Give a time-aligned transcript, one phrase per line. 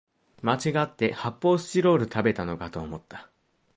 [0.41, 3.29] まちがって発泡スチロール食べたのかと思った